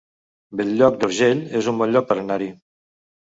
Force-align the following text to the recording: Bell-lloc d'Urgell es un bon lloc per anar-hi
Bell-lloc 0.61 0.97
d'Urgell 1.03 1.43
es 1.61 1.69
un 1.73 1.77
bon 1.83 1.93
lloc 1.97 2.09
per 2.13 2.19
anar-hi 2.23 2.51